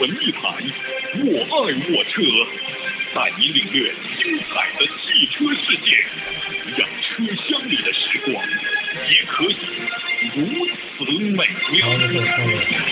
[0.00, 0.40] 文艺台，
[1.26, 1.56] 我爱
[1.92, 2.22] 我车，
[3.14, 5.92] 带你领略精彩的汽车世界，
[6.78, 7.04] 让车
[7.44, 8.32] 厢里的时光
[9.10, 9.54] 也可以
[10.36, 10.40] 如
[10.96, 11.04] 此
[11.36, 12.89] 美妙。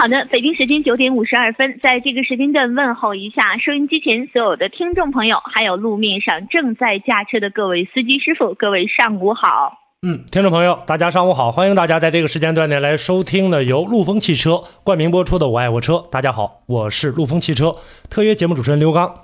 [0.00, 9.74] 好的，北京时间九点五十二分，在这个时间段问候一下收音机前所有的听众朋友，还有路面上正在驾车的各位司机师傅，各位上午好。
[10.00, 15.92] 嗯，听众朋友，大家上午好，欢迎大家在这个时间段内来收听的由陆风汽车冠名播出的《我爱我车》。
[16.08, 17.76] 大家好，我是陆风汽车
[18.08, 19.14] 特约节目主持人刘刚。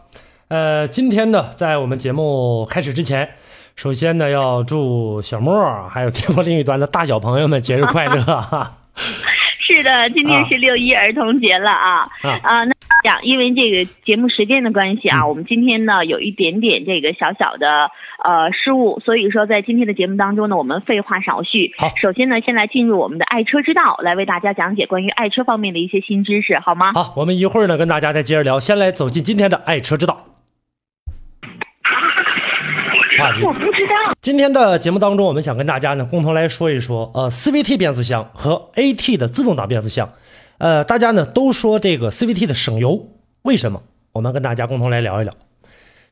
[0.48, 3.30] 呃，今天呢，在我们节目开始之前，
[3.76, 8.74] 首先呢，要祝小莫还有电波另一端的大小朋友们节日快乐。
[9.66, 12.62] 是的，今天是六一儿童节了啊啊！
[12.64, 17.90] 那讲，因为这个节目时间的关系啊，我们今天呢有一点点这个小小的
[18.22, 21.74] 呃失误，所以说在今天的节目当中呢，我们废话少叙。
[21.78, 26.92] 好，首先呢，先来进入我们的爱车之道，来为大家讲解关于爱车方面的一些新知识，好吗？
[26.92, 30.35] 好，我们一会儿呢跟大家再接着聊，先来走进今天的爱车之道。
[33.44, 34.12] 我不知道。
[34.20, 40.08] 今天的节目当中，我们想跟大家呢共同来说一说，呃，CVT 变速箱和 AT 的自动挡变速箱。
[40.58, 43.08] 呃，大家呢都说这个 CVT 的省油，
[43.42, 43.82] 为什么？
[44.12, 45.32] 我们跟大家共同来聊一聊。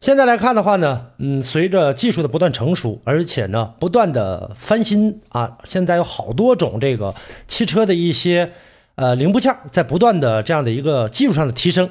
[0.01, 7.15] 现在来看的话呢，嗯，随着技术的不断成熟，而且呢不断的翻新啊，现在有好多种这个
[7.47, 8.53] 汽车的一些
[8.97, 11.89] 呃零部件在不断的这样的一个技术上的提升。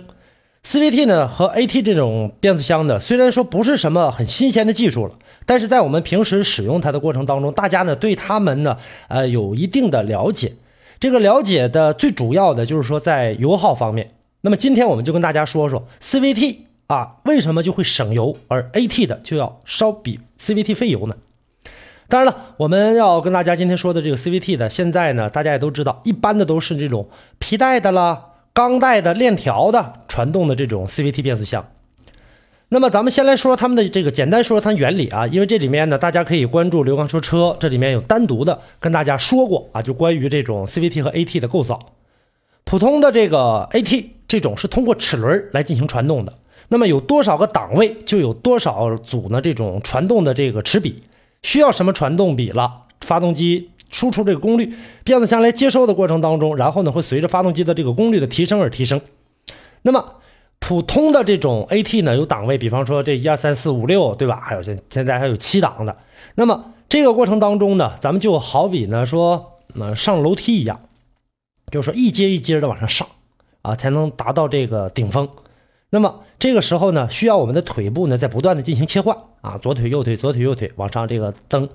[0.65, 8.77] CVT 呢和 AT 这种变速箱呢，虽然说不是什么很新鲜的技术了，但是在我们平时使用它的过程当中，大家呢对它们呢
[9.09, 10.53] 呃有一定的了解。
[11.01, 14.11] 这个了解的最主要的就是说在油耗方面。
[14.39, 21.15] 那么今天我们就跟大家说说 CVT 啊为什么就会省油，而 AT 的就要稍比 CVT 费油呢？
[22.07, 28.27] 当然了，我们要跟大家今天说的这个 CVT 的，现在呢大家也都知道，一般的都是这种皮带的啦。
[28.53, 31.67] 钢带的链条的传动的这种 CVT 变速箱，
[32.69, 41.79] 那么咱们先来说说它们的这个简单说说它原理啊，因为这里面呢，大家可以关注刘刚说车，这里面有单独的跟大家说过啊，就关于这种 CVT 和 AT 的构造。
[42.63, 46.37] 普通的这个 AT 这种是通过齿轮来进行传动的，
[46.67, 49.41] 那么有多少个档位就有多少组呢？
[49.41, 51.01] 这种传动的这个齿比
[51.41, 52.83] 需要什么传动比了？
[53.01, 53.71] 发动机。
[53.89, 58.99] 输出这个功率，变速箱来接收的过程当中，然后呢会随着发动机的这个功率的提升而提升。
[59.83, 60.15] 那么
[60.59, 64.41] 普通的这种 AT 呢有档位，比方说这一二三四五六，对吧？
[64.43, 65.95] 还有现现在还有七档的。
[66.35, 70.79] 那么这个过程当中呢，咱们就好比呢说，呃上楼梯一样，
[71.71, 73.07] 就是说一阶一阶的往上上
[73.61, 75.27] 啊，才能达到这个顶峰。
[75.89, 81.69] 那么这个时候呢，需要我们的腿部呢在不断的进行切换啊，左腿右腿左腿右腿往上这个蹬。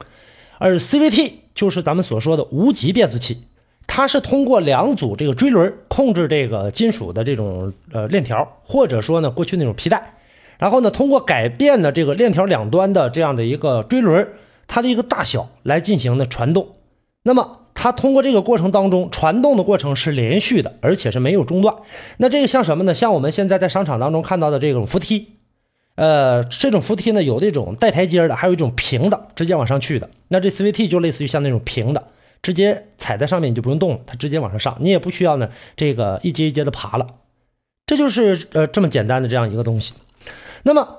[0.58, 3.44] 而 CVT 就是咱们所说的无级变速器，
[3.88, 10.14] 它是通过两组这个锥轮控制这个金属的这种呃链条，或者说呢过去那种皮带，
[10.58, 14.28] 然后呢通过改变呢这个链条两端的这样的一个锥轮，
[14.68, 16.68] 它的一个大小来进行的传动。
[17.24, 21.74] 那么它通过这个过程当中传动的过程是连续的，而且是没有中断。
[22.18, 22.94] 那这个像什么呢？
[22.94, 25.34] 像我们现在在商场当中看到的这种扶梯。
[25.94, 30.08] 呃，这种扶梯呢，有这种带台阶的，还有一种平的，直接往上去的。
[30.28, 32.04] 那这 CVT 就类似于像那种平的，
[32.42, 37.06] 直接踩在上面你就不用动了，它直接往上上，你也不需要呢这个一阶一阶的爬了。
[37.86, 39.94] 这就是呃这么简单的这样一个东西。
[40.62, 40.98] 那么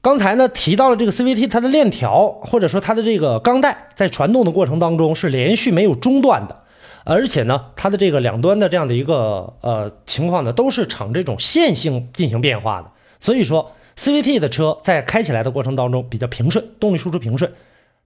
[0.00, 6.64] 刚才呢提到了这个 CVT，它的链条或者说它的这个钢带在传动的过程当中是连续没有中断的，
[7.04, 12.90] 而且呢它的这个两端的这样的一个呃情况呢都是呈这种线性进行变化的，
[13.20, 13.72] 所以说。
[13.96, 17.52] CVT 的车在开起来的过程当中比较平顺，动力输出平顺。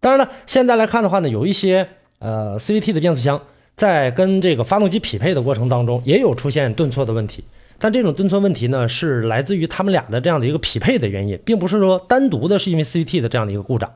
[0.01, 3.41] 当然了，现在来看的话呢，有一些呃 CVT 的变速箱
[3.77, 7.45] 在跟这个发动机匹配的过程当中也有出现顿挫的问题。
[7.79, 13.93] 但这种顿挫问题呢，是来自于他们俩的这样的一个匹配的原因，并不是说单独的是因为 CVT 的这样的一个故障。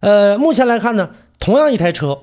[0.00, 2.18] 呃，目前来看呢，同样一台车，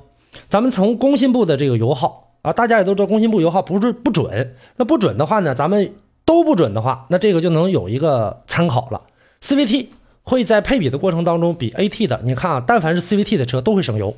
[0.50, 5.94] 咱们从工信部的这个油耗啊，大家也都知道工信部油耗不是不准，那不准的话呢，咱们。
[6.27, 9.00] 都不准的话，那这个就能有一个参考了。
[9.44, 9.85] CVT
[10.24, 14.15] 会在配比的过程当中比 AT 的，你看啊，但凡是 CVT 的车都会省油。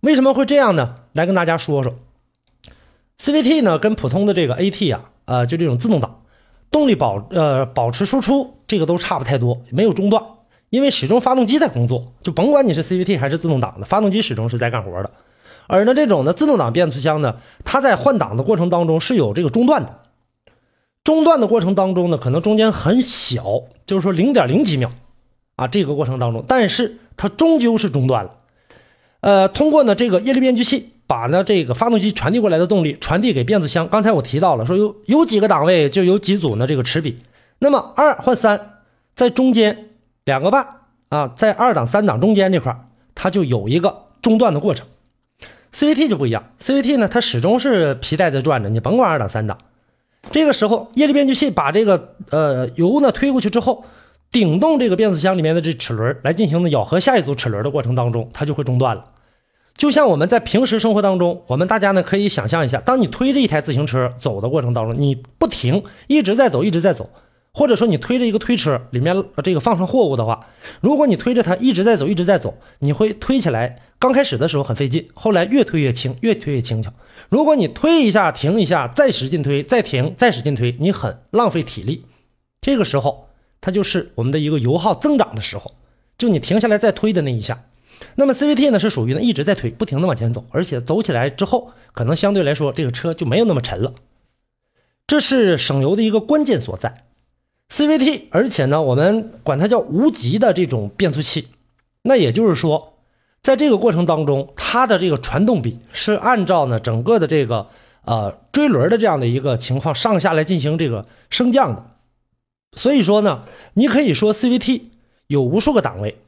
[0.00, 0.96] 为什么会这样呢？
[1.12, 1.94] 来跟大家说说
[3.18, 6.22] ，CVT 呢跟普通的这个 AT 啊，呃，就这种自动挡，
[6.70, 10.24] 动力保呃保持输出这个都差不太多，没有中断，
[10.70, 15.10] 因为始终发动机在工作，就甭管你是 CVT 还是自动挡的，发动机始终是在干活的。
[15.66, 20.00] 而呢这种呢自动挡变速箱呢，它在换挡的过程当中是有这个中断的。
[21.04, 23.44] 中断的过程当中呢，可能中间很小，
[23.86, 24.90] 就是说零点零几秒，
[25.56, 28.30] 啊，这个过程当中，但是它终究是中断了。
[29.20, 33.86] 呃，通过呢这个液力变矩器把呢这个发动机传递过来的动力传递给变速箱。
[33.88, 37.18] 刚才我提到了，说有有几个档位就有几组呢这个齿比。
[37.58, 38.78] 那么二换三，
[39.14, 39.90] 在中间
[40.24, 40.66] 两个半
[41.10, 42.74] 啊，在二档三档中间这块，
[43.14, 44.86] 它就有一个中断的过程。
[45.72, 49.58] CVT 就不一样，CVT 呢它始终是皮带在转着，你甭管二档三档。
[50.32, 53.84] 这个时候液力变矩器把这个呃油呢推过去之后。
[54.30, 59.04] 顶动这个变速箱里面的这齿轮来进行的咬合下一组齿轮的过程当中，它就会中断了。
[59.76, 67.10] 就像我们在平时生活当中，我们大家呢可以想象一下，当你推着一台自行车走的过程当中，你不停一直在走，一直在走，
[67.52, 70.46] 或者说你推着一个推车里面这个放上货物的话，
[70.80, 76.92] 如果你推着它一直在走，一直在走，你会推起来，刚开始的时候很费劲，后来越推越轻，越推越轻巧。
[77.30, 82.04] 如果你推一下，停一下，再使劲推，再停，再使劲推，你很浪费体力。
[82.60, 83.29] 这个时候。
[83.60, 85.72] 它就是我们的一个油耗增长的时候，
[86.16, 87.64] 就你停下来再推的那一下。
[88.14, 93.92] 那么 CVT 呢是属于呢一直在推，不停的往前走，而且走起来之后，可能相对来说这个车就没有那么沉了。
[95.06, 97.04] 这是省油的一个关键所在。
[97.70, 101.48] CVT，而且呢我们管它叫无级的这种变速器，
[102.02, 102.94] 那也就是说，
[103.42, 107.68] 在这个过程当中，它的这个传动比是按照呢整个的这个
[108.06, 111.89] 呃追轮的这样的一个情况上下来进行这个升降的。
[112.76, 113.42] 所以说呢，
[113.74, 114.82] 你可以说 CVT
[115.26, 116.18] 有无数个档位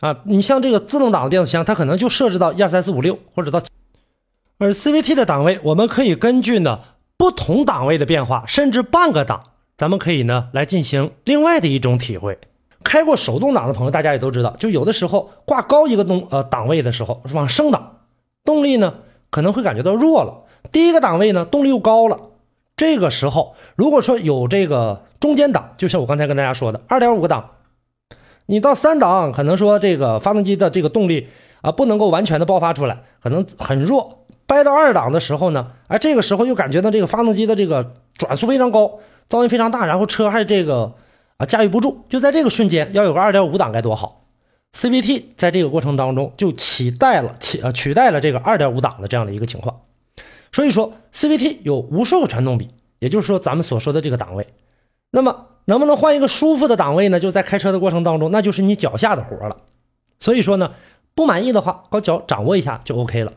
[0.00, 3.60] 啊，你像这个自动挡的变速箱，它可能就设置到一二三四五六或者到，
[4.58, 6.80] 而 CVT 的档位，我们可以根据呢
[7.16, 9.42] 不同档位的变化，甚至半个档，
[9.76, 12.38] 咱们可以呢来进行另外的一种体会。
[12.84, 18.00] 开过手动挡的朋友，大家也都知道，就有的时候挂高一个动呃档位的时候，是往升档，
[18.44, 18.94] 动力呢
[19.30, 20.42] 可能会感觉到弱了。
[20.70, 22.18] 第一个档位呢动力又高了，
[22.76, 25.04] 这个时候如果说有这个。
[25.22, 27.48] 中间档就像我刚才跟大家说的，二点五个档，
[28.46, 31.28] 你到三档可能说这个发动机的这个动力
[31.60, 34.26] 啊不能够完全的爆发出来，可能很弱。
[34.48, 38.98] 掰到二档的时候呢，而这个时候又感觉到这个发动机的这个转速非常高，
[39.30, 40.92] 噪音非常大，然后车还这个
[41.36, 42.04] 啊驾驭不住。
[42.08, 44.24] 就在这个瞬间，要有个二点五档该多好
[44.76, 49.82] ！CVT 在这个过程当中就取代了取呃取代了这个二点五档的这样的一个情况。
[50.50, 54.46] 所以说 CVT 有无数个传动比，也就是说咱们所说的这个档位。
[55.12, 57.20] 那么能不能换一个舒服的档位呢？
[57.20, 59.58] 就在开车的过程当中，那就是你脚下的活了。
[60.18, 60.72] 所以说呢，
[61.14, 63.34] 不满意的话，把脚掌握一下就 OK 了。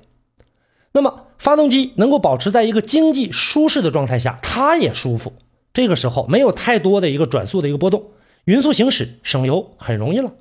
[0.93, 5.33] 那么发动机能够保持在一个经济舒适的状态下，它也舒服。
[5.73, 8.11] 这个时候没有太多的一个转速的一个波动，
[8.45, 10.31] 匀速行驶省油很容易了，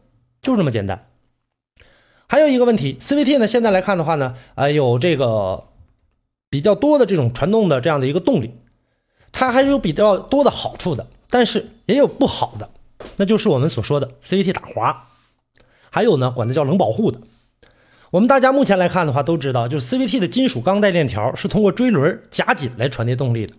[0.41, 1.09] 就这么简单。
[2.29, 5.65] 还有一个问题，CVT 呢现在来看的话呢，呃，有这个
[6.49, 8.55] 比较多的这种传动的这样的一个动力，
[9.33, 11.09] 它还是有比较多的好处的。
[11.35, 12.71] 但是也有不好的，
[13.17, 15.09] 那就是我们所说的 CVT 打滑，
[15.91, 17.19] 还有呢，管它叫冷保护的。
[18.13, 23.55] 我们大家目前来看的话，都知道，就是 CVT 的金属钢带链条是通过锥轮夹紧来传递动力的。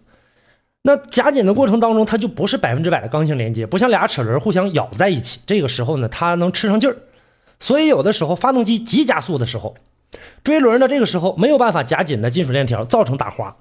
[0.83, 5.42] 那夹紧的过程当中，它就不是百分之百的刚性连接，不像俩齿轮互相咬在一起。
[5.45, 6.95] 这个时候呢，它能吃上劲儿，
[7.60, 9.75] 所以有的时候发动机急加速的时候，
[10.45, 13.54] 锥轮呢这个时候没有办法夹紧的金属链条，造成打滑。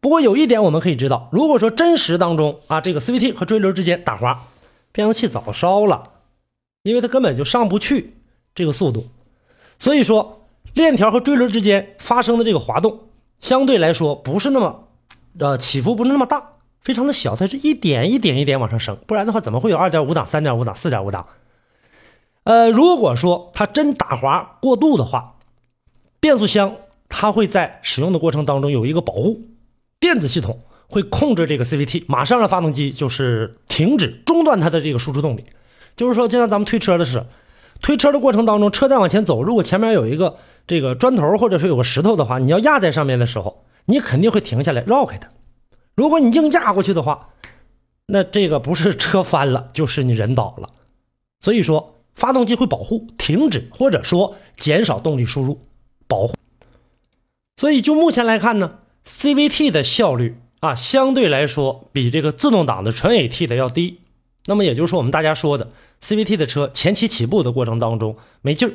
[0.00, 4.46] 不过有一点我们可以知道，如果说真实当中啊，这个 CVT 和锥轮之间打滑，
[4.92, 6.12] 变速器早烧了，
[6.82, 8.14] 因为它根本就上不去
[8.54, 9.04] 这个速度。
[9.78, 13.00] 所以说，链条和锥轮之间发生的这个滑动，
[13.38, 14.88] 相对来说不是那么，
[15.38, 18.96] 呃，起伏不是那么大，非常的小，它是一点一点一点往上升。
[19.06, 21.26] 不然的话，怎么会有二点五档、三点五档、四点五档？
[22.44, 25.36] 呃，如果说它真打滑过度的话，
[26.20, 26.74] 变速箱
[27.10, 29.42] 它会在使用的过程当中有一个保护。
[30.00, 35.44] 电子系统会控制这个 CVT，马上让发动机就是停止中断它的这个输出动力。
[35.94, 37.26] 就是说，就像咱们推车的是，
[37.82, 45.28] 推车的过程当中，车在往前走，如果前面有一个这个砖头或者是有个石头的话，你要压在上面的时候，你肯定会停下来绕开它。
[45.94, 47.28] 如果你硬压过去的话，
[48.06, 50.70] 那这个不是车翻了，就是你人倒了。
[51.40, 55.60] 所以说，发动机会保护停止或者说减少动力输入，
[56.08, 56.34] 保护。
[57.56, 58.78] 所以就目前来看呢。
[59.04, 64.00] CVT 的效率啊，相对来说比这个自动挡的纯 AT 的要低。
[64.46, 65.68] 那么也就是说，我们大家说的
[66.02, 68.74] CVT 的车前期起步的过程当中没劲儿。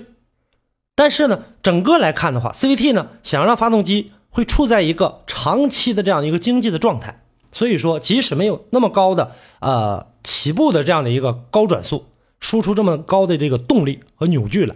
[0.95, 12.05] 但是呢，整个来看的话，CVT 呢想让发动机会处在一个长期的这样一个经济的状态，所以说即使没有那么高的呃起步的这样的一个高转速，
[12.39, 14.75] 输出这么高的这个动力和扭矩来，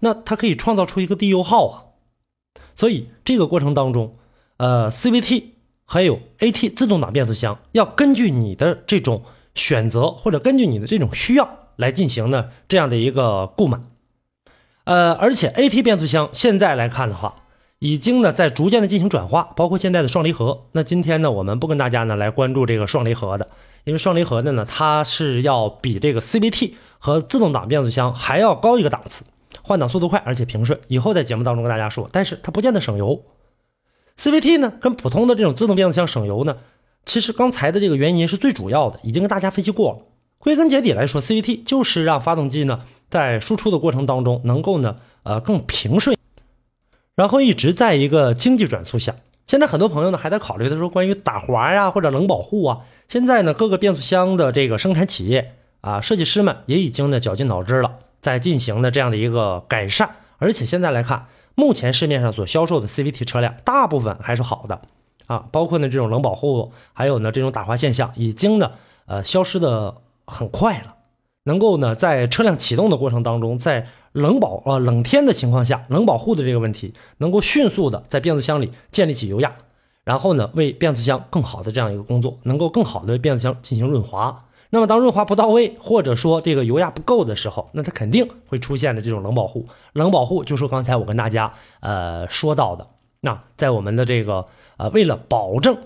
[0.00, 1.84] 那它可以创造出一个低油耗啊。
[2.74, 4.16] 所以这个过程当中。
[4.60, 5.44] 呃，CVT
[5.86, 9.22] 还有 AT 自动挡变速箱，要根据你的这种
[9.54, 13.80] 选择或者根据你的这种需要来进行呢这样的一个购买。
[14.84, 17.36] 呃，而且 AT 变速箱现在来看的话，
[17.78, 20.66] 已经呢在逐渐的进行转化，包括现在的双离合。
[20.72, 23.46] 那今天呢，我们不跟大家呢来关注这个双离合的，
[23.84, 29.24] 因为双离合的呢，它是要比这个 CVT 和自动挡变速箱还要高一个档次，
[29.62, 30.78] 换挡速度快，而且平顺。
[30.88, 33.22] 以后在节目当中跟大家说，但是它不见得省油。
[34.20, 36.58] CVT 呢，跟普通的这种自动变速箱省油呢，
[37.06, 39.98] 其实刚才的这个原因是最主要的，已经跟大家分析过了。
[40.36, 42.82] 归根结底来说，CVT 就是让发动机呢。
[43.08, 46.14] 在输出的过程当中，能够呢，呃，更平顺，
[47.14, 49.16] 然后一直在一个经济转速下。
[49.46, 52.80] 现在很多朋友呢还在考虑的说，关于打滑呀或者冷保护啊。
[53.08, 60.16] 现在呢，各个变速箱的这个生产企业啊，设计师们也已经呢绞尽脑汁了，在进行的这样的一个改善。
[60.36, 61.26] 而且现在来看，
[61.60, 64.80] 目前市面上所销售的 CVT 车辆，大部分还是好的
[65.26, 68.72] 啊，包括呢这种冷保护，还有呢这种打滑现象，已经呢
[69.04, 70.94] 呃消失的很快了。
[71.44, 79.54] 能够呢，在车辆启动的过程当中，在冷保呃冷天的情况下，冷保护的这个问题，能够迅速的在变速箱里建立起油压，
[80.04, 84.38] 然后呢，为变速箱更好的这样一个工作，能够更好的为变速箱进行润滑。
[84.70, 89.66] 那么当润滑不到位，或者说这个油压不够的时候，那它肯定会出现的这种冷保护。
[89.92, 92.86] 冷保护就是刚才我跟大家呃说到的，
[93.20, 94.46] 那在我们的这个
[94.76, 95.76] 呃为了保证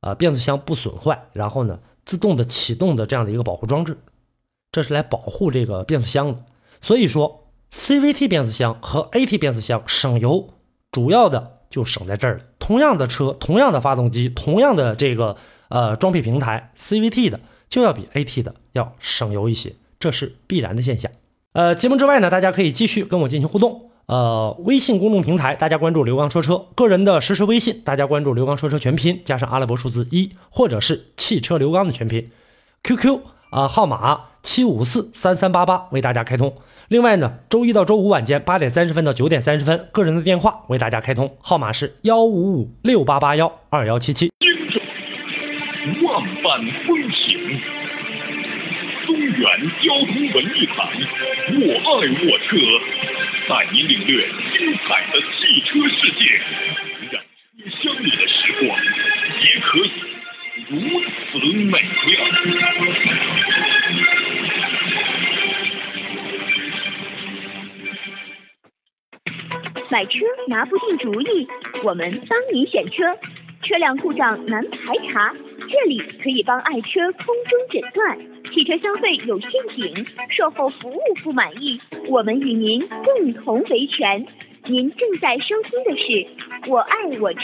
[0.00, 3.98] 呃变速箱不损坏，然后呢自动的启动的这样的一个保护装置。
[4.72, 6.44] 这是来保护这个变速箱的，
[6.80, 10.50] 所以说 CVT 变速箱和 AT 变速箱省油，
[10.92, 12.44] 主要的就省在这儿了。
[12.60, 15.36] 同样的车，同样的发动机，同样的这个
[15.70, 21.10] 呃装配平台，CVT 的就要比 AT 的要省油一些，这是必然的现象。
[21.52, 23.90] 呃，节目之外呢，大家可以继续跟我进行互动。
[24.06, 32.30] 呃，微信公众平台大家关注刘刚说车，个人的实时微信大家关注刘刚说车全拼加上阿拉伯数字一，或者是汽车刘刚的全拼
[32.82, 34.26] ，QQ 啊号码。
[34.42, 36.56] 七五四三三八八为大家开通。
[36.88, 44.30] 另外呢，周一到周五晚间八点三十分到九点三十分，个人的电话为大家开通，号码是幺五五六八八幺二幺七七。
[46.02, 46.96] 万般风，
[49.40, 49.48] 中原
[49.80, 50.76] 交通文艺台，
[51.56, 51.88] 我爱
[52.28, 52.50] 我车，
[53.48, 56.22] 带你领略精彩的汽车世界，
[57.10, 57.22] 让
[57.56, 58.78] 车厢里的时光
[59.40, 59.90] 也可以
[60.68, 62.10] 如此美妙。
[69.88, 70.18] 买车
[70.48, 71.48] 拿不定主意，
[71.82, 73.16] 我们帮你选车。
[73.62, 74.78] 车辆故障难排
[75.12, 75.34] 查，
[75.70, 78.18] 这里可以帮爱车空中诊断。
[78.52, 84.26] 汽车消费有陷阱，售后服务不满意，我们与您共同维权。
[84.66, 86.02] 您正在收听的是
[86.68, 87.40] 《我爱我车》，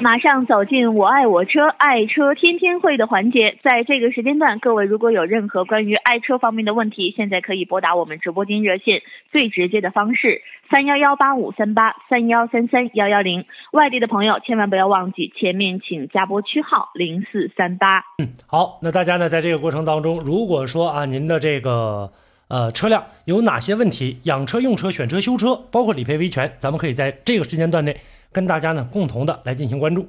[0.00, 3.58] 马上走进《我爱我车》爱车天天会的环节。
[3.62, 13.44] 在这个时间段，各位如果有任何关于爱车方面的问题，现在可以拨打我们直播间热线，最直接的方式三幺幺八五三八三幺三三幺幺零。
[13.72, 18.04] 外地的朋友千万不要忘记前面请加拨区号零四三八。
[18.18, 22.10] 嗯，好，那大家呢，在这个过程当中，如果说啊，您的这个。
[22.48, 24.20] 呃，车辆有哪些问题？
[24.22, 27.96] 养车、用车、选车、修车，包括理赔维权，咱们可以在这个时间段内
[28.36, 30.06] 跟大家呢共同的来进行关注。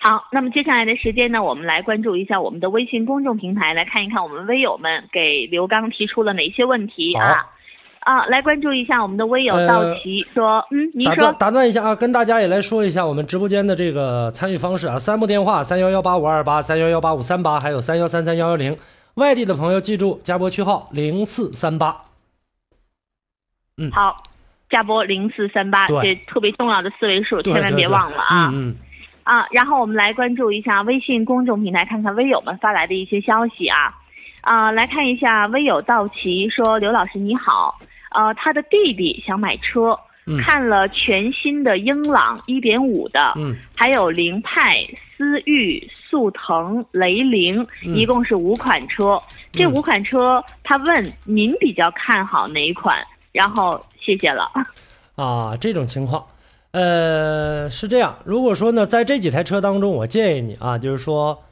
[0.00, 7.46] 好，那么接下来的时间呢，我们来关注一下我们的微信公众平台，来看一看我们微友们给刘刚提出了哪些问题啊？
[8.00, 18.76] 啊，来关注一下我们的微友道奇说，嗯，您说，打断一下啊，跟大家也来说一下我们直播间的这个参与方式啊，三部电话：三幺幺八五二八、三幺幺八五三八，还有三幺三三幺幺零。
[19.14, 22.04] 外地的朋友记住加拨区号零四三八。
[23.78, 24.16] 嗯，好，
[24.74, 28.50] 加拨零四三八，这特别重要的四位数，千万别忘了啊。
[28.52, 28.74] 嗯。
[29.22, 33.94] 啊，然后我们来关注一下微信公众平台，看看微友们发来的一些消息啊。
[34.40, 37.78] 啊，来看一下微友道奇说：“刘老师你好，
[38.16, 39.96] 呃，他的弟弟想买车，
[40.44, 44.82] 看了全新的英朗一点五的，嗯，还有凌派、
[45.16, 49.20] 思域。”速腾、雷凌，一共是五款车。
[49.50, 52.96] 这五款车，他问您比较看好哪一款？
[53.32, 54.50] 然后谢谢了。
[55.16, 56.24] 啊，这种情况，
[56.72, 58.16] 呃，是这样。
[58.24, 61.42] 如果说呢，在这几台车当中，我建议你啊，就是说，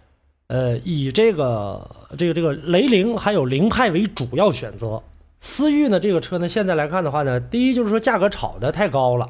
[0.48, 5.02] 呃，以这个这个这个雷凌还有凌派为主要选择。
[5.40, 9.28] 思域呢，这个车呢，现在来看的话呢，第一就是说价格炒的太高了。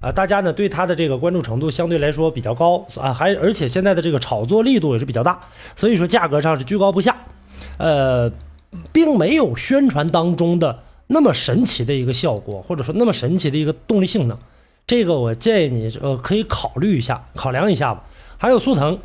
[0.00, 5.38] 啊，大家呢对它的这个关注程度相对来说比较高啊，还而且现在的这个炒作力度也是比较大，
[5.74, 7.16] 所以说价格上是居高不下，
[7.78, 8.30] 呃，
[8.92, 14.36] 并没有宣传当中的那么神奇的一个效果，或者说那么神奇的一个动力性能，
[14.86, 18.02] 这个我建议你呃可以考虑一下，考量一下吧。
[18.38, 18.98] 还有速腾，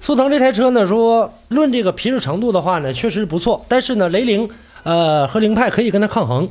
[0.00, 4.48] 速腾这台车呢说论这个皮实程度的话呢确实不错，但是呢雷凌
[4.82, 6.48] 呃，和凌派可以跟它抗衡。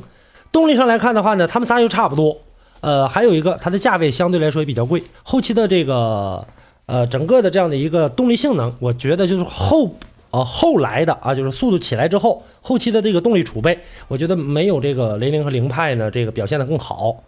[0.52, 2.36] 动力上来看的话呢，他们仨又差不多。
[2.80, 5.02] 呃，还有一个，它的价位相对来说也比较贵。
[5.22, 6.46] 后期的这个
[6.86, 9.94] 呃，整个的这样的一个动力性能，我觉得就是后
[10.30, 17.24] 呃后来的啊，就是速度起来之后，后期的这个动力储备，我觉得没有这个雷凌和凌派呢这个表现的更好。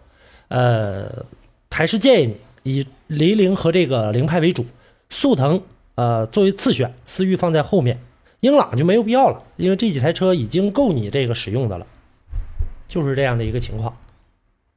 [0.47, 1.25] 呃，
[1.71, 4.65] 还是建议你以雷凌和这个凌派为主，
[5.09, 5.61] 速腾
[5.95, 7.99] 呃作为次选，思域放在后面，
[8.39, 11.85] 英朗就没有必要了，因为这几台车已经够你这个使用的了，
[12.87, 13.97] 就是这样的一个情况。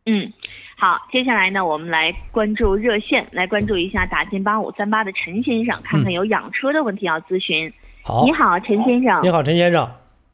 [0.06, 0.33] 嗯。
[0.78, 7.73] 好，接下来呢，我们来关注热线，来关注一下打进八五三八的陈先生，看看有养车的问题要咨询。
[8.07, 9.21] 好，你好，陈先生。
[9.21, 9.83] 你好，陈先生。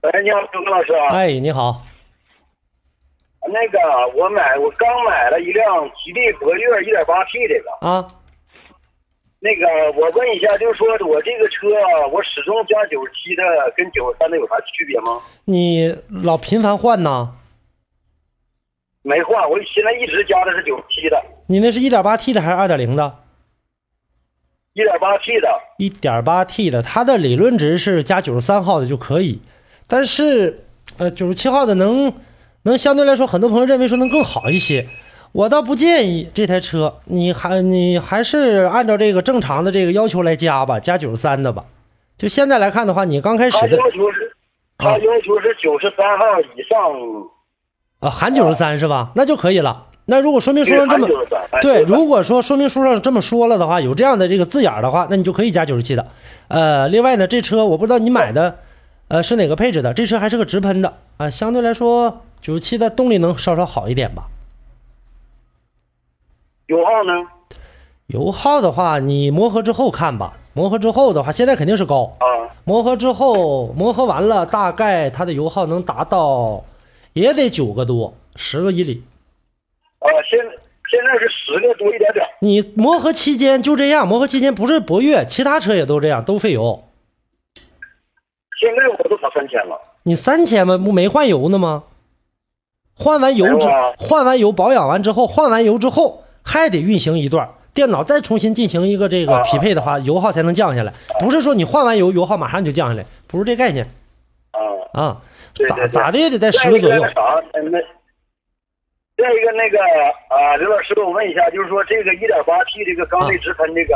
[0.02, 0.92] 哎，你好，周哥老师。
[1.10, 1.80] 哎，你好。
[3.48, 3.78] 那个，
[4.14, 7.88] 我买，我刚买了一辆吉利博越 1.8T 这个。
[7.88, 8.06] 啊。
[9.40, 11.66] 那个，我问一下，就是说我这个车，
[12.12, 13.42] 我始终加九十七的，
[13.74, 15.22] 跟九十三的有啥区别吗？
[15.46, 17.34] 你老频繁换呢？
[19.00, 21.18] 没换，我现在一直加的是九十七的。
[21.48, 23.21] 你那是一点八 T 的还是二点零的？
[24.74, 25.48] 一点八 T 的。
[25.78, 29.40] 一点八 T 的，它的理论值是加九十三号的就可以，
[29.86, 30.64] 但是
[30.98, 32.12] 呃九十七号的能
[32.62, 34.88] 能相对来说，很多朋友认为说能更好一些。
[35.32, 41.64] 我倒不建议这台车，你还你还是按照这个正常的这个要求来加吧，加九十三的吧。
[42.18, 44.36] 就现在来看的话，你刚开始的要求是，
[44.76, 46.78] 他要求是九十三号以上。
[48.00, 49.12] 啊，含九十三是吧？
[49.16, 49.86] 那就可以了。
[50.12, 51.08] 那如果说明书上这么
[51.62, 56.06] 对，如果说说明书上这么说了的话，有这样的这个字眼的话，那你就可以加九十七的。
[56.48, 58.58] 呃，另外呢，这车我不知道你买的
[59.08, 64.28] 呃是哪个配置的，这车还是个直喷的啊，相对来说九十七的动力能稍稍好一点吧。
[66.66, 67.56] 油耗呢？
[68.08, 70.34] 油耗的话，你磨合之后看吧。
[70.52, 72.52] 磨合之后的话，现在肯定是高啊。
[72.64, 76.62] 磨合之后，磨合完了，大概它的油耗能达到。
[77.14, 79.02] 也得九个多，十个以里。
[80.02, 80.38] 啊，现
[80.90, 82.26] 现在是十个多一点点。
[82.40, 86.84] 你磨合期间就这样，磨合期间不是博越，其他车也都这样，都费油。
[88.60, 89.80] 现在我都跑三千了。
[90.04, 90.76] 你三千吗？
[90.76, 91.84] 不没换油呢吗？
[92.94, 100.92] 换完油之换完油保养完之后，换完油之后还得运行一段，电脑再重新进行一个这个匹配的话，油耗才能降下来。
[101.18, 103.88] 不是说你换完油，油耗马上就降下来，不是这概念。
[104.52, 105.22] 啊啊。
[105.68, 107.02] 咋咋的也得在十个左右。
[109.22, 109.78] 再一个那个
[110.34, 113.94] 啊，刘老师，我问一下，就是说这个一点八 T 这个缸内直喷这个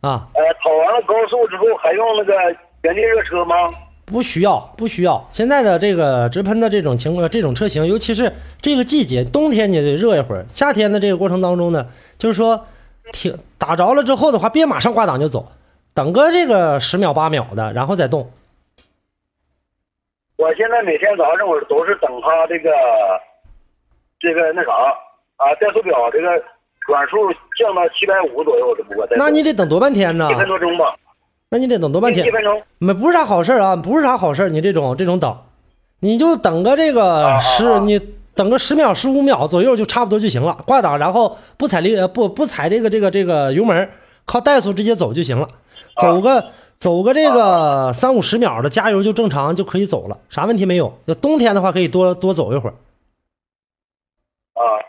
[0.00, 2.34] 啊，呃，跑完了高速之后还用那个
[2.82, 3.54] 原地热车吗？
[4.04, 5.24] 不需要，不需要。
[5.30, 11.86] 现在的这个直喷的这种情况，这种车型，尤其是这个季节，冬天你得热一会儿，夏天的这个过程当中呢，
[12.18, 12.66] 就是说
[13.12, 15.52] 停打着了之后的话，别马上挂档就走，
[15.94, 18.28] 等个这个十秒八秒的，然后再动。
[20.36, 22.70] 我现在每天早上我都是等它这个，
[24.24, 24.72] 这个那啥
[25.36, 26.26] 啊，怠速表这个
[26.86, 27.16] 转速
[27.60, 30.28] 降到七百五左右，只不过那你得等多半天呢？
[30.32, 30.96] 一分多钟吧。
[31.50, 32.26] 那你得等多半天？
[32.26, 32.62] 一分钟。
[32.78, 35.36] 没不是啥好事啊，不是啥好事你这种这种等，
[36.00, 38.00] 你就等个这个十，你
[38.34, 40.56] 等个十秒十五秒左右就差不多就行了。
[40.66, 43.90] 挂档，然后不踩力不不踩这个这个这个油门，
[44.24, 45.48] 靠怠速直接走就行了，
[46.00, 46.46] 走个。
[46.76, 50.92] 走个这个三五十秒的加油就正常就可以走了，啥问题没有。
[51.06, 52.74] 要冬天的话可以多多走一会儿。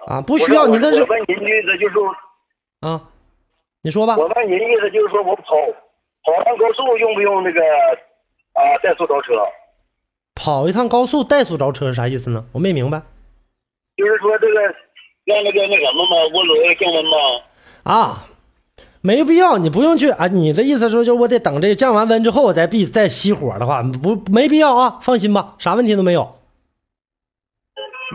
[0.05, 1.01] 啊啊，不需要你那是。
[1.01, 1.95] 我问您的意思就是。
[2.81, 3.01] 啊，
[3.81, 4.15] 你说吧。
[4.17, 5.43] 我问您的意思就是说我跑
[6.23, 7.59] 跑完高速用不用那个
[8.53, 9.33] 啊怠速着车？
[10.35, 12.45] 跑一趟高速怠速着车是啥意思呢？
[12.53, 13.01] 我没明白。
[13.97, 14.61] 就是说这个
[15.25, 17.17] 让那个那什么嘛涡轮降温吗？
[17.83, 18.27] 啊。
[19.01, 20.25] 没必要，你不用去啊！
[20.25, 24.97] 你的意思说，就是我得等这降完温之后，我再闭再熄火的话，不没必要啊！
[24.99, 26.39] 放心吧，啥问题都没有，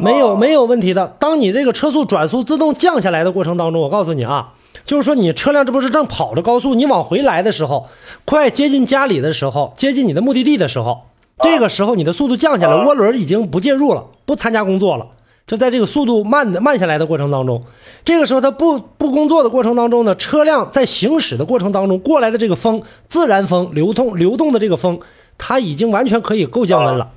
[0.03, 1.09] 没有没有问题的。
[1.19, 7.89] 当你这个车速转速自动降下来的过程当中，我告诉你啊，就是说你车辆这不是正跑着高速，你往回来的时候，
[8.25, 11.03] 快接近家里的时候，接近你的目的地的时候，
[11.43, 15.07] 这个时候你的速度降下来，涡轮已经不介入了，不参加工作了。
[15.47, 17.65] 就在这个速度慢的慢下来的过程当中，
[18.05, 25.01] 这个时候它不不工作的过程当中呢，车辆在行驶的过程当中过来的这个风，自然风流通流动的这个风，
[25.39, 27.11] 它已经完全可以够降温了。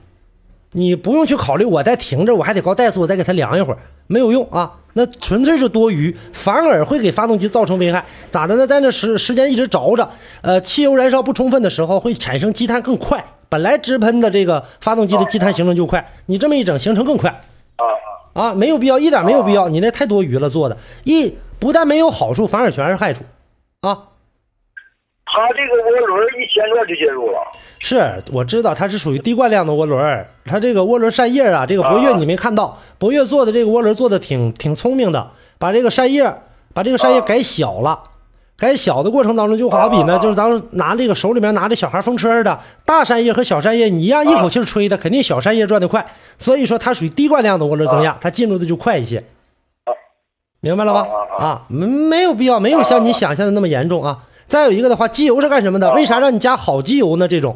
[0.74, 8.04] 你不用去考虑我再停着，我还得高怠速，我再给它凉一会儿，没有用啊，那纯粹是多余，反而会给发动机造成危害。
[8.30, 8.68] 咋的呢？
[8.68, 10.10] 在那时时间一直着着，
[10.42, 13.24] 呃，汽油燃烧不充分的时候，会产生积碳更快。
[13.50, 17.30] 本来直喷的这个发动机的积碳形成就快，你这么一整，形成更快。
[17.78, 17.86] 啊。
[18.34, 23.24] 啊，没有必要，一点没有必要，你那太多余了，做的，一不但没有好处，反而全是害处，
[23.82, 24.10] 啊。
[25.36, 27.40] 它这个涡轮一千转就介入了。
[27.80, 36.32] 是，我知道它是属于低惯量的涡轮，它这个涡轮扇叶啊，这个博越你没看到，博越做的这个涡轮做的挺挺聪明的，把这个扇叶
[36.74, 38.00] 把这个扇叶改小了。
[38.56, 46.06] 改小的过程当中，就好比呢，就是咱们拿这个手里面拿着小孩风车似的，大扇叶和小扇叶，你一样一口气吹的，肯定小扇叶转的快。
[46.38, 49.24] 所以说它属于低惯量的涡轮增压，它进入的就快一些。
[50.62, 51.08] 明白了吧？
[51.38, 54.20] 啊，没没有必要，没有像你想象的那么严重啊。
[54.48, 55.94] 再有一个的话，机油是干什么的？
[55.94, 57.28] 为啥让你加好机油呢？
[57.28, 57.56] 这种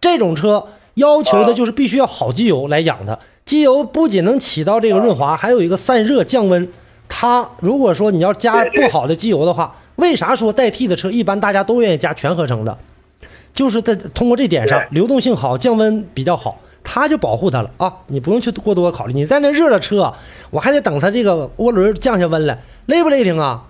[0.00, 3.18] 这种车要求的就是必须要好机油来养它。
[3.44, 6.68] 机油不仅能起到这个润滑，还有一个散热降温。
[7.08, 12.76] 它如果说你要加不好的机油的话，为啥说代替的车一般大家都愿意加全合成的？
[13.54, 17.92] 就是在通过这点上，流动性好，降温比较好，它就保护它了啊！
[18.06, 19.12] 你不用去过多考虑。
[19.12, 20.12] 你在那热了车，
[20.50, 23.64] 我还得等它这个涡轮降下温来，累不累挺啊？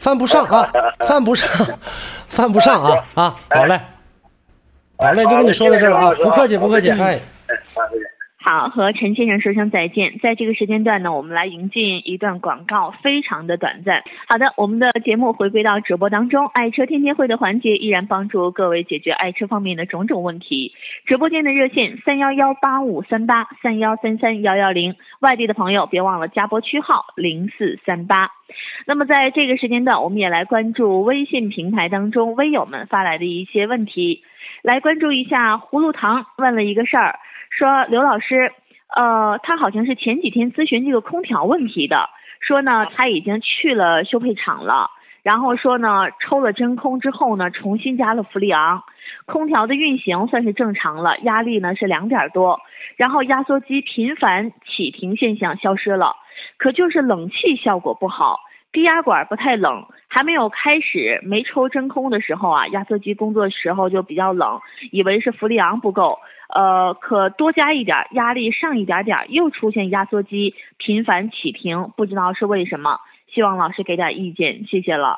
[0.00, 0.68] 犯不上啊，
[1.06, 1.48] 犯不上，
[2.26, 3.36] 犯不上啊啊！
[3.50, 3.80] 好嘞，
[4.98, 7.20] 好嘞，就跟你说到这儿啊，不客气，不客气，哎。
[8.42, 10.18] 好，和陈先生说声再见。
[10.22, 14.02] 在这个时间段呢，我们来迎进一段广告，非常的短暂。
[14.28, 20.72] 好的，我们的节目回归到直播当中，爱车天天会的环节依然帮助各位解决爱车方面的种种问题。
[21.04, 28.30] 直播间的热线三幺幺八五三八三幺三三幺幺零，外地的朋友别忘了加拨区号零四三八。
[28.86, 34.22] 那么在这个时间段，我们也来关注微信平台当中微友们发来的一些问题，
[34.62, 37.18] 来关注一下葫芦糖问了一个事儿。
[37.50, 38.52] 说刘老师，
[38.96, 42.08] 呃，他好像是前几天咨询这个空调问题的，
[42.40, 44.90] 说呢他已经去了修配厂了，
[45.22, 48.82] 然后说呢抽了真空之后呢重新加了氟利昂，
[49.26, 52.60] 空调的运行算是正常了，压力呢是两点多，
[52.96, 56.16] 然后压缩机频繁启停现象消失了，
[56.56, 58.40] 可就是冷气效果不好，
[58.72, 66.18] 低压管不太冷，还没有开始没抽真空的时候啊，压缩机工作时候就比较冷，以为是氟利昂不够。
[66.52, 72.98] 呃，可多加一点压力上一点点，又出现压缩机频繁启停，不知道是为什么？
[73.32, 75.16] 希望老师给点意见，谢谢了。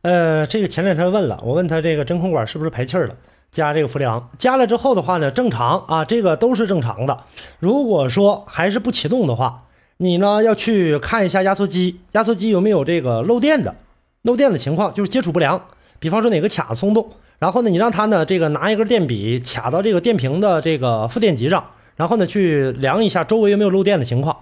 [0.00, 3.14] 呃，这个前两天问了，我问他这个真空管是不是排气儿了？
[3.50, 7.24] 加这个氟利昂，加了之后的话呢，正常啊，这个都是正常的。
[7.60, 9.64] 如果说还是不启动的话，
[9.98, 13.74] 你呢要去看一下压缩机，压缩机有没有这个漏电的，
[14.22, 15.60] 漏电的情况就是接触不良，
[15.98, 17.10] 比方说哪个卡松动。
[17.38, 21.64] 然后呢，你让他呢，这个拿一根电笔卡到这个电瓶的这个负电极上，
[21.96, 24.36] 然后呢去量一下周围有没有漏电的情况，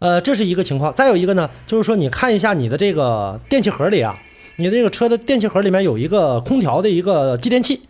[0.00, 0.92] 呃，这是一个情况。
[0.92, 4.18] 再有一个呢，就是说你看一下你的这个电器盒里啊，
[4.56, 7.82] 你的这个车的电器盒里面有一个空调的一个继电器，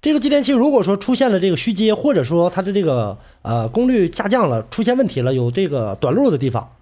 [0.00, 6.76] 这个继电器如果说出现了这个虚接，或者说它的这个呃功率下降了，出现问题了，有这个短路的地方，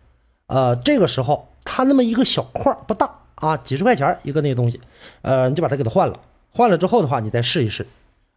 [0.49, 4.81] 呃，这个时候它那么一个小块不大啊，几十块钱一个那个东西，
[5.23, 6.18] 呃，你就把它给它换了。
[6.51, 7.87] 换了之后的话，你再试一试，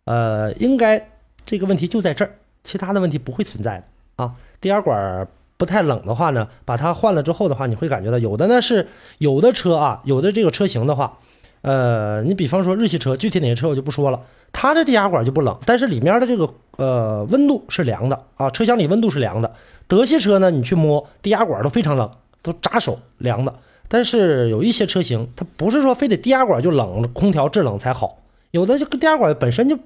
[0.05, 1.09] 呃，应该
[1.45, 2.31] 这个问题就在这儿，
[2.63, 4.33] 其他的问题不会存在的啊。
[4.59, 8.87] 低压管不太冷的话呢，把它换了之后的话，你会感觉到有的呢是
[9.19, 11.19] 有的车啊，有的这个车型的话，
[11.61, 19.53] 呃，你比方说日系车，具体哪个车我就不说了，它的低压管就不冷，但是里面的这个呃温度是凉的啊，车厢里温度是凉的。
[19.87, 23.53] 德系车呢，你去摸低压管都非常冷，都扎手凉的。
[23.89, 28.17] 但是有一些车型，它不是说非得低压管就冷，空调制冷才好。
[28.51, 29.77] 有的这个低压管本身就，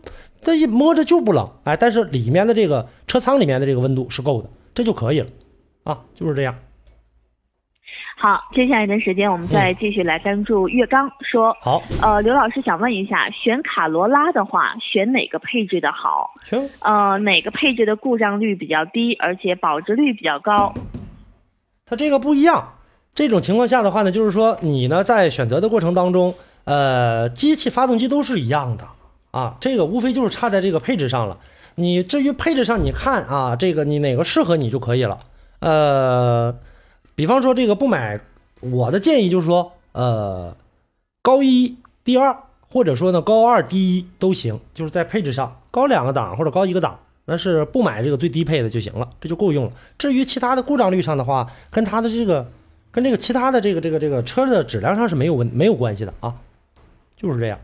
[0.42, 5.28] 它一摸着就不冷，哎，但是里面的这个车舱里面的这个温度是够的，这就可以了，
[5.84, 6.56] 啊，就是这样。
[8.18, 11.58] 好，接下来的时间我们再继续来关注月刚说。
[11.60, 16.30] 好，呃，刘老师想问一下，选卡罗拉的话，选哪个配置的好？
[16.44, 16.70] 行。
[16.82, 20.72] 呃，哪个配置的故障率比较低，而且保值率比较高？
[21.84, 22.74] 它这个不一样。
[23.14, 28.88] 这种情况下的话呢，就是说你呢在选择的过程当中，呃，机器发动机都是一样的
[29.32, 31.38] 啊，这个无非就是差在这个配置上了。
[31.76, 35.18] 你至于配置上，你看啊，这个你哪个适合你就可以了。
[35.60, 36.56] 呃，
[37.14, 38.22] 比方说这个不买，
[38.62, 40.56] 我的建议就是说，呃，
[41.22, 42.36] 高一低二，
[42.70, 49.72] 或者说呢高二低一都行，就是在配置上高两个档或者高一个档，那是不买这个最低配的就行了，这就够用了。
[49.98, 52.50] 至于其他的故障率上的话，跟它的这个。
[52.92, 56.36] 跟这个其他的这个这个这个车的质量上是没有问没有关系的啊，
[57.16, 57.58] 就是这样。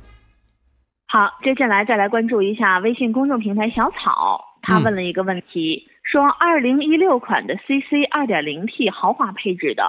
[1.09, 9.83] 好，接下来再来关注一下微信公众平台小草，他问了一个问题，说二零一六款的 CC 二点零 T 豪华配置的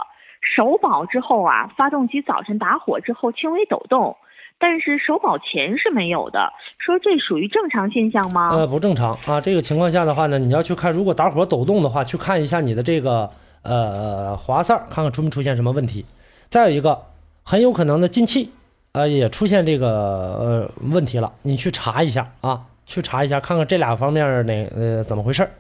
[0.56, 4.16] 首保之后啊，发动机早晨打火之后轻微抖动，
[4.58, 8.50] 但是首保前是没有的，说这属于正常现象吗？
[8.50, 9.40] 呃，不正常啊。
[9.40, 13.30] 这个情况下的话呢，你要去看，如果打火抖动的话，去看一下你的这个。
[13.62, 16.04] 呃，滑塞看看出没出现什么问题。
[16.48, 16.98] 再有一个，
[17.42, 18.50] 很有可能的进气
[18.92, 25.50] 呃，也出现这个呃问题了，你去查一下啊，去查一下，看看这俩方面哪呃怎么回事儿。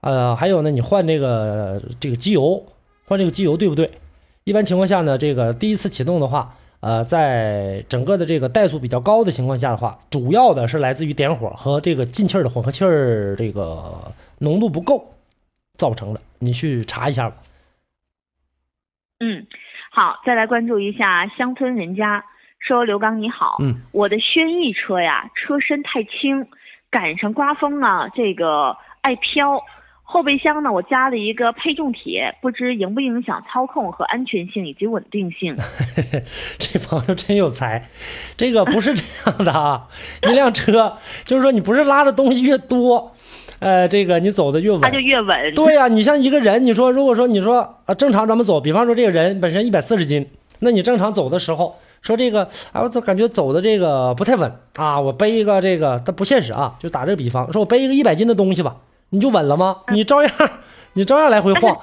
[0.00, 2.62] 呃，还有呢，你换这个这个机油，
[3.06, 3.90] 换这个机油对不对？
[4.44, 15.02] 一般情况下呢，这个第一次启动的话，呃，在整个的这个怠速比较高的情况下的话，主要的是来自于点火和这个进气的混合气儿这个浓度不够
[15.78, 16.20] 造成的。
[16.44, 17.36] 你去查一下吧。
[19.20, 19.46] 嗯，
[19.90, 22.24] 好，再来关注一下乡村人家
[22.58, 26.46] 说刘刚你好，嗯，我的轩逸车呀，车身太轻，
[26.90, 29.62] 赶上刮风啊，这个爱飘。
[30.06, 35.56] 后备箱呢，我加了一个配重铁，不知影不影响操控和安全性以及稳定性。
[36.60, 37.88] 这朋友真有才，
[38.36, 39.88] 这个不是这样的啊！
[40.28, 43.13] 一辆车就是说，你不是拉的东西越多，
[43.64, 45.54] 呃，这个你走的越稳，它就越稳。
[45.54, 50.26] 对呀，你像一个人，你说如果说你说啊，正常咱们走，比方说这个人本身一百四十斤，
[50.60, 55.00] 那你正常走的时候，说这个啊，我怎感觉走的这个不太稳啊？
[55.00, 56.74] 我背一个这个，它不现实啊！
[56.78, 58.76] 就打这个比方，说我背一个一百斤的东西吧。
[59.10, 59.76] 你就稳了吗？
[59.92, 60.30] 你照样，
[60.94, 61.76] 你照样来回晃。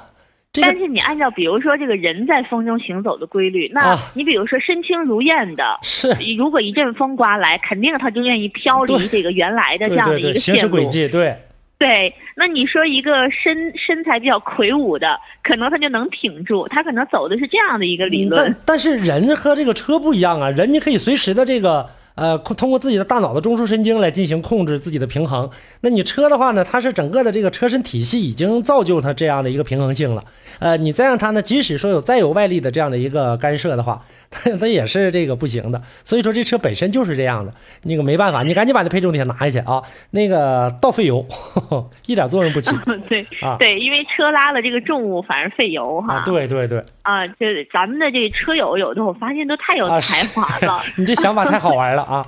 [0.62, 11.08] 但是你按照比如说这个人在风中行走的规律，那你比如说身轻如燕的，是如果一阵风刮来，肯定他就愿意飘离这个原来的这样的一个行驶轨迹。
[11.08, 11.38] 对
[11.82, 18.40] 对，那你说一个身身材比较魁梧的，可能他就能挺住，他可能走的是这样的一个理论。
[18.40, 21.90] 但但是人和这个车不一样啊，人你可以随时的这个。
[22.14, 25.50] 呃，通过自己的大脑的中枢神经来进行控制自己的平衡。
[25.80, 30.22] 那你车的话呢，它是整个的这个车身体系已经造就它这样的一个平衡性了。
[30.60, 35.82] 呃，你再让它呢，即使说有再有外力的这样的一个干涉的话，它 它也是这个不行的。
[36.04, 41.24] 所以说这车本身就是这样的，那个没办法，你赶紧把那配重铁拿下去啊，那个倒费油，
[42.08, 42.76] 一点作用不起。
[43.08, 46.22] 对啊，对，因为车拉了这个重物反而费油哈。
[46.26, 46.84] 对对对。
[47.04, 50.82] 啊，就咱们的这个车友有的我发现都太有才华了。
[50.96, 52.26] 你这想法太好玩了啊！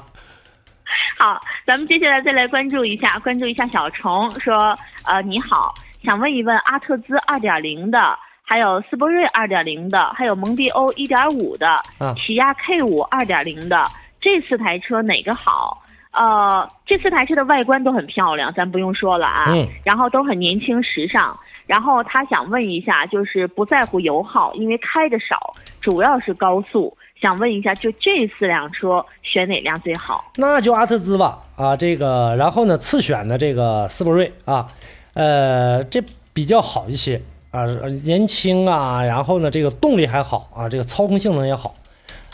[1.18, 8.00] 好，咱们接下来再来关注一下，关注一下小虫说，呃，你好，想问一问阿特兹二点零的，
[8.44, 11.82] 还有斯铂瑞二点零的，还有蒙迪欧一点五的，
[12.16, 13.84] 起亚 K 五二点零的，
[14.22, 15.82] 这四台车哪个好？
[16.12, 21.36] 呃，这四台车的外观都很漂亮，咱不用说了啊，嗯然后都很年轻时尚。
[21.66, 26.96] 然后他想问一下，就是不在乎油耗，因为开的少，主要是高速。
[27.22, 30.26] 想问一下，就这四辆车选哪辆最好？
[30.36, 34.68] 那就阿特兹吧，啊，这个，然后呢，次选的这个斯铂瑞啊，
[35.14, 36.04] 呃，这
[36.34, 37.22] 比较好一些
[37.54, 37.66] 啊，
[38.04, 41.74] 年轻啊，然后呢，这个动力还好啊，这个操控性能也好，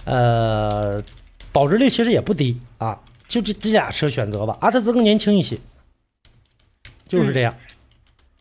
[0.05, 1.03] 呃，
[1.51, 5.57] 保值率其实也不低啊，就这这俩车选择吧，阿特兹更年轻一些，
[7.05, 7.53] 就是这样。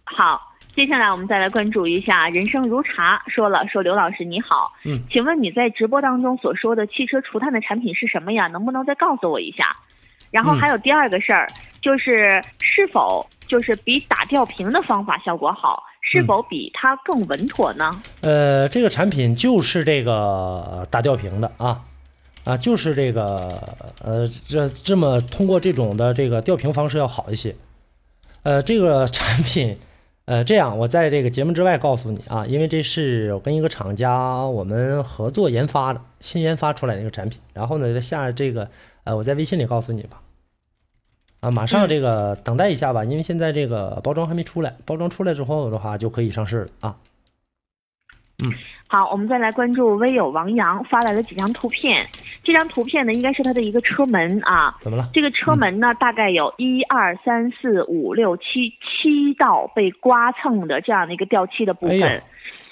[0.04, 0.46] 好。
[0.74, 3.20] 接下来我们再来关注一下人生如茶。
[3.26, 8.46] 说了说刘老师你好，嗯，请问你在直播当中所说的汽车除碳的产品是什么呀？
[8.46, 9.76] 能不能再告诉我一下？
[10.30, 11.48] 然后还有第二个事儿，
[11.82, 15.82] 就是是否就是比打吊瓶的方法效果好？
[16.00, 18.02] 是否比它更稳妥呢？
[18.20, 21.82] 呃，这个产品就是这个打吊瓶的啊
[22.44, 23.61] 啊，就是这个
[24.02, 27.56] 呃这这么通过这种的这个吊瓶方式要好一些。
[28.42, 29.76] 呃，这个产品。
[30.24, 38.68] 呃，这样我在这个节目之外告诉你啊，因为这是我跟一个厂家我们合作研发的新研发出来的一个产品，然后呢，下这个
[39.04, 40.20] 呃，我在微信里告诉你吧。
[41.40, 46.96] 啊，马上这个等待一下吧，因为现在这个包装还没出来，包装出来之后的话就可以上市了啊。
[48.42, 48.53] 嗯，
[48.87, 52.07] 好，我们再来关注微友王洋发来了几张图片。
[52.42, 54.77] 这张图片呢，应该是他的一个车门啊。
[54.81, 55.11] 怎么了？
[55.12, 62.22] 这个车门呢，大概有一二三四五六七七道被刮蹭的这样的一个掉漆的部分。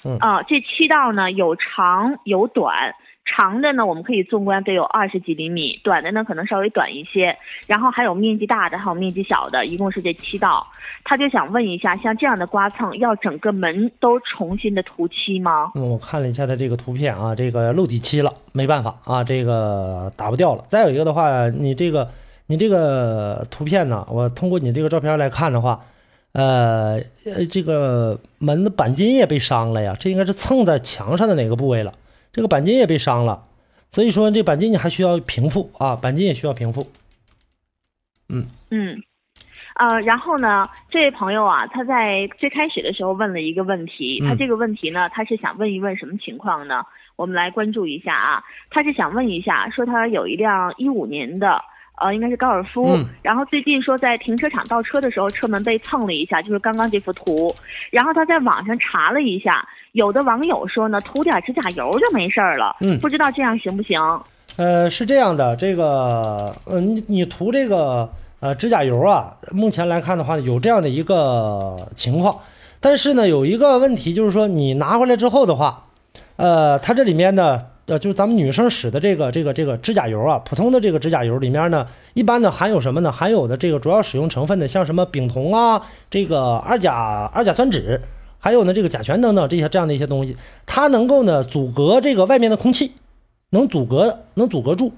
[0.04, 0.16] 嗯。
[0.18, 2.94] 啊，这七道呢，有长有短。
[3.26, 7.36] 长的呢，我们可以纵观得有二十几厘米；短的呢，可能稍微短一些。
[7.66, 10.66] 然后还有面积大的，还有面积小的，一共是这七道。
[11.04, 15.72] 他就想问一下，像这样的刮蹭，要整个门都重新的涂漆吗？
[15.74, 20.64] 嗯，我看了一下他这个图片啊，这个漏底漆了，没办法啊，这个打不掉了。
[20.68, 22.08] 再有一个的话，你这个
[22.46, 25.80] 你这个图片呢，我通过你这个照片来看的话，
[26.32, 31.92] 呃呃，这个门的钣金也被伤了呀，这应该是蹭在墙上的哪个部位了？
[32.36, 33.42] 这个钣金也被伤了，
[33.90, 36.86] 所以说这钣金你还需要平复啊，钣金也需要平复。
[38.28, 39.02] 嗯嗯，
[39.76, 46.84] 呃，然后呢，这位朋友啊，他在最开始的时候问了一个问题，他这个问题呢，他是想问一问什么情况呢？
[47.16, 51.64] 我们来关注一下啊，他是想问一下，说他有一辆一五年的。
[51.98, 52.94] 呃，应该是高尔夫。
[53.22, 57.54] 然后最近说在停车场倒车的时候，车门被蹭了一下，就是刚刚这幅图。
[57.90, 62.76] 然后他在网上查了一下，有的网友说呢，涂点指甲油就没事儿了。
[62.82, 63.98] 嗯，不知道这样行不行？
[64.56, 68.06] 呃，是这样的，这个，嗯，你你涂这个
[68.40, 72.38] 呃指甲油啊，目前来看的话，有这样的一个情况，
[72.78, 75.84] 但是呢，有一个问题就是说，你拿回来之后的话，
[76.36, 83.10] 呃，它这里面呢，呃，就是咱们女生使的这个这个这个指甲油啊，普通的这个指甲油里面呢，一般呢含有什么呢？
[83.10, 85.80] 含有的这个主要使用成分呢，像什么丙酮啊，
[86.10, 87.98] 这个二甲二甲酸酯，
[88.46, 92.92] 还有呢这个甲醛等等这些这样的一些东西，它能够呢阻隔这个外面的空气。
[93.50, 94.92] 能阻隔，能阻隔住，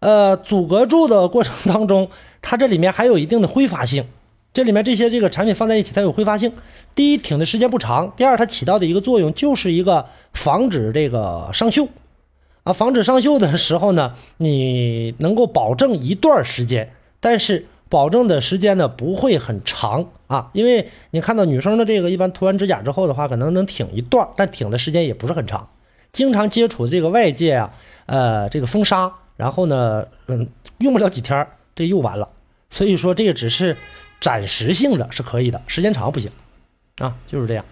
[0.00, 2.10] 呃，阻隔住的过程当中，
[2.42, 4.04] 它这里面还有一定的挥发性。
[4.52, 6.52] 这里面这些这个产品放在一起，它有挥发性。
[6.94, 11.88] 第一，挺的时间不长；第二，它起到的一个作用就是一个防止这个生锈
[12.64, 25.68] 啊，防止生锈的时候呢，你能够保证一段时间，但是保证的时间呢不会很长啊，因为你看到女生的这个一般涂完指甲之后的话，可能能挺一段，但挺的时间也不是很长。
[26.12, 27.72] 经常接触的这个外界啊，
[28.06, 32.28] 呃，这个风沙，然后呢，嗯，用不了几天，这又完了。
[32.70, 33.76] 所以说，这个只是
[34.20, 36.30] 暂时性的，是可以的，时间长不行，
[36.98, 37.64] 啊，就是这样。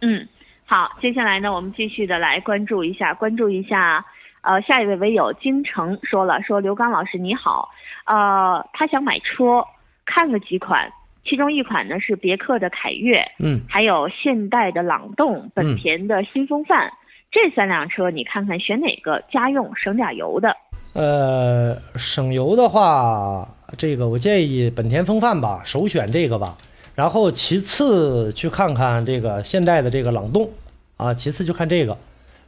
[0.00, 0.26] 嗯，
[0.66, 4.04] 好，接下来呢，我们继续的来关注一下，关注一下，
[4.42, 7.68] 呃，下一位微友京城说了，说刘刚老师你好，
[8.10, 9.64] 呃，他想买车，
[10.04, 10.92] 看了几款，
[11.24, 16.90] 其中一款呢是别克的凯越，嗯，还有现代的朗动，本田的新风范。
[17.30, 20.56] 这三辆车，你看看选哪个家用省点油的？
[20.94, 23.46] 呃，省油的话，
[23.78, 26.58] 这个我建议本田锋范吧，首选这个吧。
[26.96, 30.50] 然后其次去看看这个现代的这个朗动
[30.96, 31.96] 啊，其次就看这个，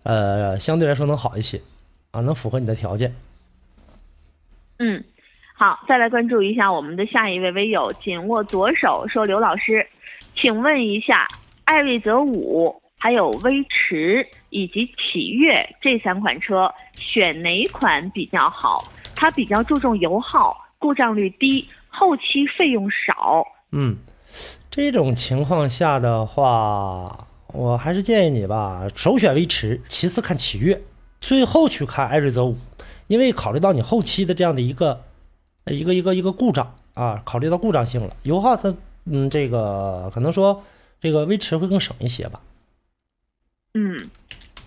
[0.02, 1.60] 呃，相对来说能好一些
[2.10, 3.14] 啊，能符合你的条件。
[4.80, 5.04] 嗯，
[5.62, 9.86] 好，再来关注一下我们的下一位微友，紧握左手说：“刘老师，
[10.34, 11.28] 请问一下，
[11.62, 18.82] 艾瑞泽五。”还有威驰以及启悦这三款车，选哪款比较好？
[19.14, 23.46] 它比较注重油耗，故障率低，后期费用少。
[23.70, 23.96] 嗯，
[24.68, 27.16] 这种情况下的话，
[27.54, 30.80] 我还是建议你吧，首选威驰，其次看启悦，
[31.20, 32.56] 最后去看艾瑞泽五，
[33.06, 35.04] 因为考虑到你后期的这样的一个
[35.66, 38.74] 一个一个一个故障啊，考虑到故障性了，油耗它
[39.06, 40.62] 嗯，这个可能说
[41.00, 42.40] 这个威驰会更省一些吧。
[43.74, 43.96] 嗯，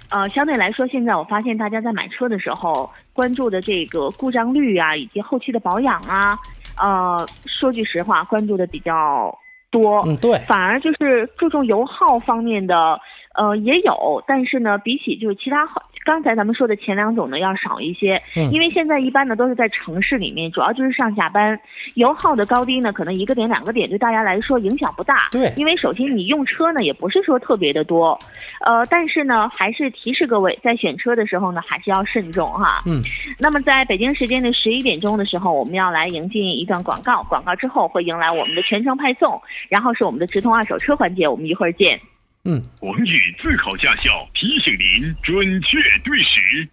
[0.10, 6.38] 呃，相对来说，现在我发现大家在买车的时候关注的这个故障率啊，以及后期的保养啊，
[6.78, 9.38] 呃，说句实话，关注的比较
[9.70, 10.02] 多。
[10.06, 13.00] 嗯，对，反而就是注重油耗方面的，
[13.36, 15.66] 呃，也有，但是呢，比起就是其他
[16.06, 21.60] 刚才咱们说的前两种呢要少一些，因为现在一般呢都是在城市里面，主要就是上下班，
[21.96, 25.30] 油耗的高低呢可能一个点两个点对大家来说影响不大。
[25.32, 28.18] 对，因为首先你用车呢也不是说特别的多，
[28.64, 32.84] 呃，但是呢还是提示各位在选车的时候呢还是要慎重哈。
[32.86, 33.02] 嗯。
[33.40, 42.00] 那么在北京时间的十一点钟的时候，我们要来迎进一段广告，广告之后会迎来我们的全程派送，然后是我们的直通二手车环节，我们一会儿见。
[42.46, 42.62] 嗯。
[42.80, 46.70] 广宇自考驾校提醒您准确对时。